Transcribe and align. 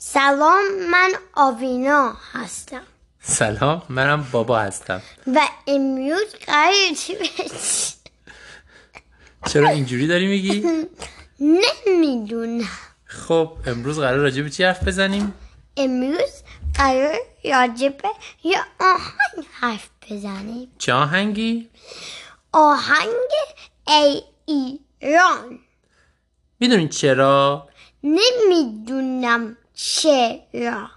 سلام 0.00 0.62
من 0.90 1.12
آوینا 1.34 2.16
هستم 2.32 2.82
سلام 3.20 3.82
منم 3.88 4.28
بابا 4.32 4.58
هستم 4.58 5.02
و 5.26 5.40
امروز 5.66 6.34
قرار 6.46 6.94
چی؟ 6.98 7.16
چرا 9.46 9.68
اینجوری 9.68 10.06
داری 10.06 10.26
میگی؟ 10.26 10.64
نمی‌دونم 11.86 12.68
خب 13.04 13.52
امروز 13.66 13.98
قرار 13.98 14.18
راجع 14.18 14.42
به 14.42 14.50
چی 14.50 14.64
حرف 14.64 14.88
بزنیم؟ 14.88 15.34
امروز 15.76 16.42
قرار 16.74 17.16
راجبه 17.44 18.08
یا 18.44 18.58
آهنگ 18.80 19.46
حرف 19.52 19.88
بزنیم 20.10 20.72
چه 20.78 20.92
آهنگی؟ 20.92 21.68
آهنگ 22.52 23.30
ای 23.86 24.22
ایران 24.46 25.58
می‌دونین 26.60 26.88
چرا؟ 26.88 27.68
نمی‌دونم 28.04 29.56
چرا؟ 29.80 30.90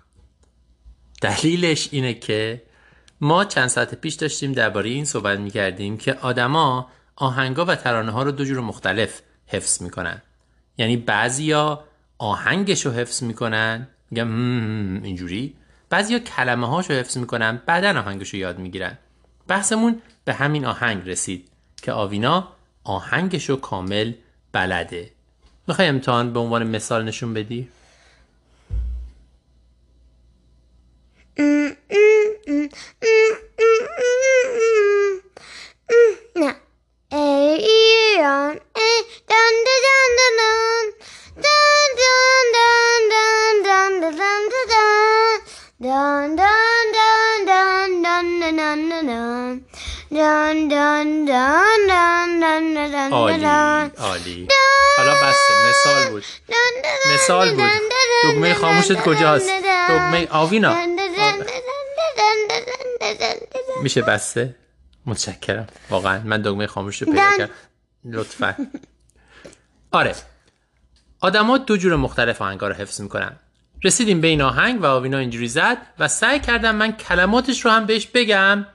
دلیلش 1.22 1.90
اینه 1.92 2.14
که 2.14 2.64
ما 3.22 3.46
چند 3.46 3.68
ساعت 3.68 3.96
پیش 3.96 4.14
داشتیم 4.14 4.52
درباره 4.52 4.90
این 4.90 5.06
صحبت 5.06 5.40
می‌کردیم 5.40 5.98
که 5.98 6.14
آدما 6.14 6.90
آهنگا 7.16 7.66
و 7.66 7.76
ترانه 7.76 8.12
ها 8.12 8.24
رو 8.24 8.32
دو 8.32 8.46
جور 8.46 8.60
مختلف 8.60 9.22
حفظ 9.48 9.82
می‌کنن. 9.82 10.22
یعنی 10.78 10.98
بعضیا 10.98 11.84
آهنگش 12.18 12.86
رو 12.86 12.92
حفظ 12.92 13.24
می‌کنن 13.24 13.88
میگن 14.12 14.24
"هم، 14.24 15.02
اینجوری. 15.04 15.56
بعضیا 15.90 16.20
کلمه 16.20 16.68
هاش 16.68 16.90
رو 16.90 16.96
حفظ 16.96 17.18
می‌کنن 17.18 17.62
بعدا 17.66 18.00
آهنگش 18.00 18.30
رو 18.30 18.40
یاد 18.40 18.60
می‌گیرن. 18.60 18.98
بحثمون 19.48 20.02
به 20.26 20.34
همین 20.34 20.66
آهنگ 20.66 21.10
رسید 21.10 21.48
که 21.82 21.92
آوینا 21.92 22.48
آهنگش 22.84 23.50
رو 23.50 23.56
کامل 23.56 24.14
بلده. 24.52 25.12
می‌خوای 25.68 25.88
امتحان 25.88 26.34
به 26.34 26.40
عنوان 26.40 26.68
مثال 26.68 27.04
نشون 27.04 27.34
بدی؟ 27.34 27.70
دان 45.84 46.36
دان 46.36 46.92
دان 46.94 47.46
دان 47.48 48.02
دان 48.04 48.40
دان 48.40 48.58
دان 48.58 48.90
دان 48.90 49.62
دان 50.12 50.68
دان 50.68 51.26
دان 51.26 51.88
دان 51.88 52.40
دان 52.40 52.74
دان 52.74 52.92
دان 52.92 53.12
عالی 53.12 53.42
دان 53.42 53.92
عالی 53.98 54.48
حالا 54.98 55.14
بسته 55.14 55.54
مثال 55.70 56.10
بود 56.10 56.24
مثال 57.14 57.56
بود 57.56 57.70
دگمه 58.24 58.54
خاموشت 58.54 58.96
کجاست 59.02 59.50
دگمه 59.90 60.28
آوینا 60.32 60.76
میشه 63.84 64.02
بسته 64.02 64.56
متشکرم 65.06 65.68
واقعا 65.90 66.22
من 66.26 66.42
دگمه 66.42 66.68
خاموش 66.68 67.02
رو 67.02 67.12
پیدا. 67.12 67.38
کردم 67.38 67.54
لطفا 68.06 68.56
آره 69.92 70.16
آدما 71.20 71.58
دو 71.58 71.78
جور 71.78 71.96
مختلف 71.96 72.42
آهنگا 72.42 72.68
رو 72.68 72.74
حفظ 72.74 73.02
می‌کنن 73.02 73.40
رسیدیم 73.84 74.22
به 74.22 74.28
این 74.28 74.42
آهنگ 74.42 74.82
و 74.82 74.86
آوینا 74.86 75.18
اینجوری 75.18 75.48
زد 75.48 75.78
و 76.00 76.08
سعی 76.08 76.40
کردم 76.40 76.76
من 76.76 76.92
کلماتش 76.92 77.66
رو 77.66 77.72
هم 77.72 77.86
بهش 77.86 78.08
بگم 78.08 78.68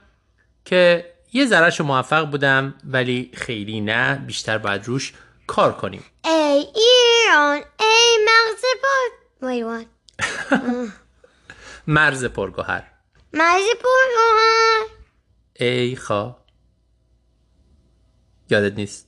که 0.65 1.13
یه 1.33 1.45
ذرهش 1.45 1.81
موفق 1.81 2.31
بودم 2.31 2.75
ولی 2.83 3.31
خیلی 3.33 3.81
نه 3.81 4.15
بیشتر 4.15 4.57
باید 4.57 4.85
روش 4.85 5.13
کار 5.47 5.73
کنیم. 5.73 6.03
ای 6.25 6.65
ایران 6.75 7.61
ای 7.79 8.17
مغز 8.25 8.61
پر? 8.81 9.17
مرز 11.87 12.25
پرگوهر. 12.25 12.83
مغز 13.33 13.65
پرگوهر. 13.65 14.85
ای 15.59 15.95
خوا 15.95 16.35
یادت 18.49 18.73
نیست. 18.77 19.07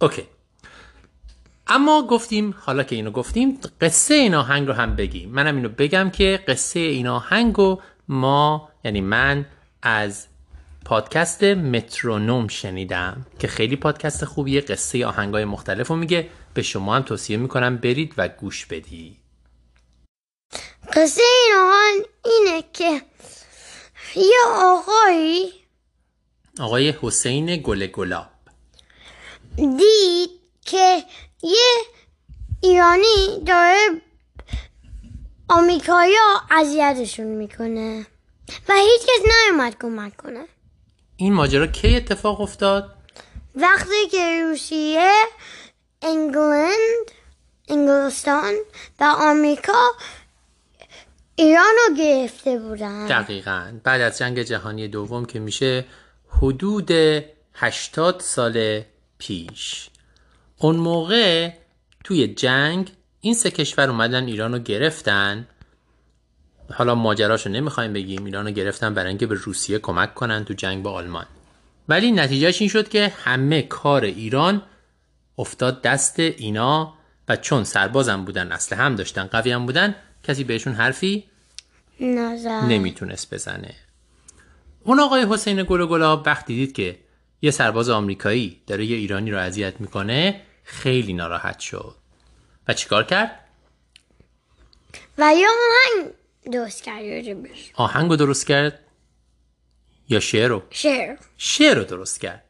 اوکی. 0.00 0.37
اما 1.68 2.02
گفتیم 2.02 2.54
حالا 2.60 2.82
که 2.82 2.96
اینو 2.96 3.10
گفتیم 3.10 3.58
قصه 3.80 4.14
این 4.14 4.34
آهنگ 4.34 4.68
رو 4.68 4.74
هم 4.74 4.96
بگیم. 4.96 5.30
منم 5.30 5.56
اینو 5.56 5.68
بگم 5.68 6.10
که 6.10 6.44
قصه 6.48 6.80
این 6.80 7.06
آهنگ 7.06 7.54
رو 7.54 7.82
ما 8.08 8.68
یعنی 8.84 9.00
من 9.00 9.46
از 9.82 10.26
پادکست 10.84 11.44
مترونوم 11.44 12.48
شنیدم 12.48 13.26
که 13.38 13.48
خیلی 13.48 13.76
پادکست 13.76 14.24
خوبیه. 14.24 14.60
قصه 14.60 15.06
آهنگای 15.06 15.44
مختلف 15.44 15.88
رو 15.88 15.96
میگه. 15.96 16.30
به 16.54 16.62
شما 16.62 16.96
هم 16.96 17.02
توصیه 17.02 17.36
می‌کنم 17.36 17.76
برید 17.76 18.14
و 18.16 18.28
گوش 18.28 18.66
بدید 18.66 19.16
قصه 20.92 21.22
این 21.22 21.54
آهنگ 21.58 22.04
اینه 22.24 22.64
که 22.72 23.02
یه 24.16 24.40
آقایی 24.54 25.52
آقای 26.60 26.94
حسین 27.02 27.56
گل 27.56 27.86
گلاب 27.86 28.26
دید 29.56 30.30
که 30.68 31.04
یه 31.42 31.72
ایرانی 32.62 33.44
داره 33.46 34.02
آمریکایا 35.48 36.40
اذیتشون 36.50 37.26
می‌کنه 37.26 38.06
و 38.68 38.72
هیچ 38.74 39.02
کس 39.02 39.32
نیومد 39.46 39.76
کمک 39.80 40.16
کنه. 40.16 40.44
این 41.16 41.32
ماجرا 41.32 41.66
کی 41.66 41.96
اتفاق 41.96 42.40
افتاد؟ 42.40 42.94
وقتی 43.54 44.08
که 44.10 44.42
روسیه 44.42 45.12
انگلند 46.02 47.06
انگلستان 47.68 48.54
و 49.00 49.04
آمریکا 49.04 49.88
ایران 51.36 51.74
رو 51.88 51.94
گرفته 51.94 52.58
بودن. 52.58 53.06
دقیقا. 53.06 53.80
بعد 53.84 54.00
از 54.00 54.18
جنگ 54.18 54.42
جهانی 54.42 54.88
دوم 54.88 55.24
که 55.24 55.38
میشه 55.38 55.84
حدود 56.28 56.90
80 57.54 58.20
سال 58.20 58.82
پیش. 59.18 59.90
اون 60.58 60.76
موقع 60.76 61.52
توی 62.04 62.28
جنگ 62.28 62.90
این 63.20 63.34
سه 63.34 63.50
کشور 63.50 63.90
اومدن 63.90 64.26
ایران 64.26 64.52
رو 64.52 64.58
گرفتن. 64.58 65.48
حالا 66.72 66.94
ماجراشو 66.94 67.50
نمی‌خوایم 67.50 67.92
بگیم 67.92 68.24
ایران 68.24 68.46
رو 68.46 68.52
گرفتن 68.52 68.94
برای 68.94 69.08
اینکه 69.08 69.26
به 69.26 69.34
روسیه 69.34 69.78
کمک 69.78 70.14
کنن 70.14 70.44
تو 70.44 70.54
جنگ 70.54 70.82
با 70.82 70.92
آلمان. 70.92 71.26
ولی 71.88 72.12
نتیجهش 72.12 72.60
این 72.60 72.70
شد 72.70 72.88
که 72.88 73.12
همه 73.24 73.62
کار 73.62 74.04
ایران 74.04 74.62
افتاد 75.38 75.82
دست 75.82 76.20
اینا 76.20 76.94
و 77.28 77.36
چون 77.36 77.64
سربازم 77.64 78.24
بودن 78.24 78.52
اسلحه 78.52 78.82
هم 78.82 78.94
داشتن 78.94 79.24
قوی 79.24 79.50
هم 79.50 79.66
بودن 79.66 79.94
کسی 80.22 80.44
بهشون 80.44 80.72
حرفی 80.72 81.24
نظر 82.00 82.60
نمی‌تونست 82.60 83.34
بزنه. 83.34 83.74
اون 84.84 85.00
آقای 85.00 85.26
حسین 85.30 85.62
گل 85.62 86.18
وقتی 86.26 86.54
دید 86.54 86.72
که 86.72 86.98
یه 87.42 87.50
سرباز 87.50 87.88
آمریکایی 87.88 88.60
داره 88.66 88.86
یه 88.86 88.96
ایرانی 88.96 89.30
رو 89.30 89.38
اذیت 89.38 89.80
می‌کنه 89.80 90.40
خیلی 90.68 91.12
ناراحت 91.12 91.60
شد. 91.60 91.94
و 92.68 92.74
چیکار 92.74 93.04
کرد؟ 93.04 93.40
و 95.18 95.32
یه 95.36 95.46
آهنگ 95.46 96.12
درست 96.52 96.82
کرد 96.82 97.02
آهنگ 97.74 98.10
رو 98.10 98.16
درست 98.16 98.46
کرد؟ 98.46 98.80
یا 100.08 100.20
شعر 100.20 100.48
رو؟ 100.48 100.62
شعر. 100.70 101.16
شعر 101.38 101.76
رو 101.78 101.84
درست 101.84 102.20
کرد. 102.20 102.44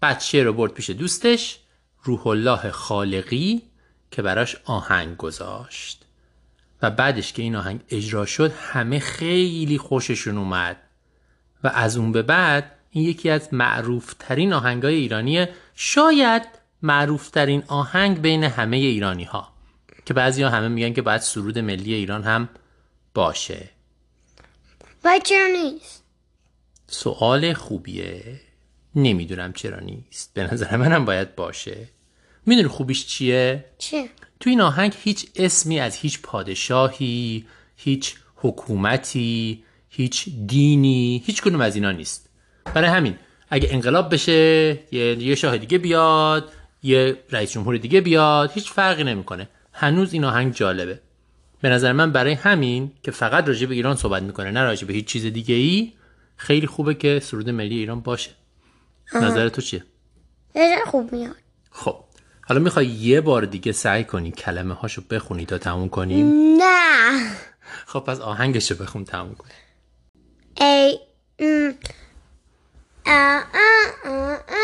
بعد 0.00 0.20
شعر 0.20 0.44
رو 0.44 0.52
برد 0.52 0.72
پیش 0.72 0.90
دوستش 0.90 1.58
روح 2.02 2.26
الله 2.26 2.70
خالقی 2.70 3.62
که 4.10 4.22
براش 4.22 4.56
آهنگ 4.64 5.16
گذاشت. 5.16 6.04
و 6.82 6.90
بعدش 6.90 7.32
که 7.32 7.42
این 7.42 7.56
آهنگ 7.56 7.80
اجرا 7.90 8.26
شد 8.26 8.52
همه 8.52 8.98
خیلی 8.98 9.78
خوششون 9.78 10.38
اومد. 10.38 10.76
و 11.64 11.68
از 11.68 11.96
اون 11.96 12.12
به 12.12 12.22
بعد 12.22 12.70
این 12.90 13.04
یکی 13.04 13.30
از 13.30 13.54
معروف 13.54 14.14
ترین 14.18 14.52
آهنگای 14.52 14.94
ایرانیه 14.94 15.54
شاید 15.74 16.63
معروف 16.84 17.30
ترین 17.30 17.62
آهنگ 17.68 18.20
بین 18.20 18.44
همه 18.44 18.76
ایرانی 18.76 19.24
ها 19.24 19.52
که 20.04 20.14
بعضی 20.14 20.42
ها 20.42 20.50
همه 20.50 20.68
میگن 20.68 20.92
که 20.92 21.02
باید 21.02 21.20
سرود 21.20 21.58
ملی 21.58 21.94
ایران 21.94 22.22
هم 22.22 22.48
باشه. 23.14 23.70
و 25.04 25.20
چرا 25.24 25.46
نیست؟ 25.46 26.04
سوال 26.86 27.52
خوبیه. 27.52 28.40
نمی‌دونم 28.94 29.52
چرا 29.52 29.80
نیست. 29.80 30.34
به 30.34 30.52
نظر 30.52 30.76
منم 30.76 31.04
باید 31.04 31.34
باشه. 31.34 31.88
می‌دونی 32.46 32.68
خوبیش 32.68 33.06
چیه؟ 33.06 33.64
چه؟ 33.78 34.08
تو 34.40 34.50
این 34.50 34.60
آهنگ 34.60 34.94
هیچ 35.02 35.26
اسمی 35.36 35.80
از 35.80 35.96
هیچ 35.96 36.22
پادشاهی 36.22 37.46
هیچ 37.76 38.14
حکومتی 38.36 39.64
هیچ 39.88 40.28
دینی 40.46 41.22
هیچ 41.26 41.42
کدوم 41.42 41.60
از 41.60 41.74
اینا 41.74 41.92
نیست. 41.92 42.28
برای 42.74 42.90
همین 42.90 43.18
اگه 43.50 43.68
انقلاب 43.72 44.12
بشه 44.12 44.32
یه, 44.92 45.22
یه 45.22 45.34
شاه 45.34 45.58
دیگه 45.58 45.78
بیاد 45.78 46.52
یه 46.84 47.16
رئیس 47.30 47.52
جمهور 47.52 47.76
دیگه 47.76 48.00
بیاد 48.00 48.50
هیچ 48.52 48.72
فرقی 48.72 49.04
نمی‌کنه 49.04 49.48
هنوز 49.72 50.12
این 50.12 50.24
آهنگ 50.24 50.54
جالبه 50.54 51.00
به 51.60 51.68
نظر 51.68 51.92
من 51.92 52.12
برای 52.12 52.32
همین 52.32 52.92
که 53.02 53.10
فقط 53.10 53.48
راجع 53.48 53.66
به 53.66 53.74
ایران 53.74 53.96
صحبت 53.96 54.22
می‌کنه 54.22 54.50
نه 54.50 54.62
راجع 54.62 54.86
به 54.86 54.92
هیچ 54.94 55.06
چیز 55.06 55.26
دیگه 55.26 55.54
ای 55.54 55.92
خیلی 56.36 56.66
خوبه 56.66 56.94
که 56.94 57.20
سرود 57.22 57.50
ملی 57.50 57.78
ایران 57.78 58.00
باشه 58.00 58.30
آه. 59.14 59.24
نظر 59.24 59.48
تو 59.48 59.62
چیه؟ 59.62 59.84
نظر 60.54 60.84
خوب 60.86 61.12
میاد 61.12 61.34
خب 61.70 62.04
حالا 62.48 62.60
می‌خوای 62.60 62.86
یه 62.86 63.20
بار 63.20 63.44
دیگه 63.44 63.72
سعی 63.72 64.04
کنی 64.04 64.30
کلمه 64.32 64.74
هاشو 64.74 65.02
بخونی 65.10 65.46
تا 65.46 65.58
تموم 65.58 65.88
کنیم؟ 65.88 66.56
نه 66.62 67.30
خب 67.86 68.00
پس 68.00 68.20
آهنگشو 68.20 68.74
بخون 68.74 69.04
تموم 69.04 69.34
کنی 69.34 69.50
ای 70.60 70.98
ام. 71.38 71.74
آه 73.06 73.44
آه 73.54 74.10
آه 74.12 74.32
آه. 74.32 74.63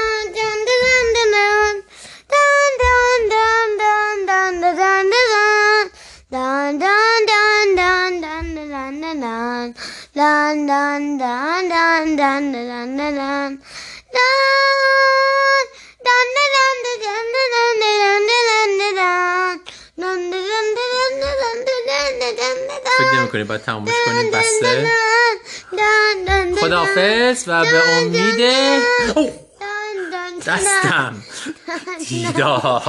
می‌کنید 23.31 23.47
باید 23.47 23.63
تمومش 23.63 23.95
کنید 24.07 24.35
بسته 24.35 24.91
خداحافظ 26.61 27.45
و 27.47 27.65
به 27.65 27.89
امید 27.89 28.41
دستم 30.47 31.23
دیدار 32.09 32.83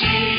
she 0.00 0.33